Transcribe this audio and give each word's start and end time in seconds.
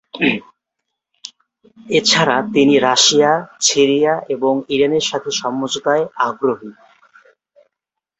এছাড়া 1.89 2.37
তিনি 2.53 2.75
Russia, 2.79 3.31
Syria 3.61 4.13
এবং 4.29 4.53
ইরানের 4.69 5.05
সাথে 5.09 5.29
সমঝোতায় 5.31 6.05
আগ্রহী। 6.27 6.71